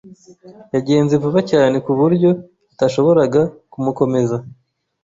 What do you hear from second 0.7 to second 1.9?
Yagenze vuba cyane